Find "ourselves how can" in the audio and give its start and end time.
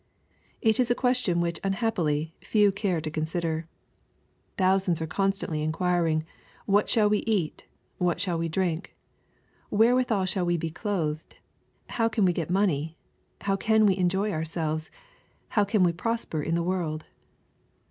14.31-15.83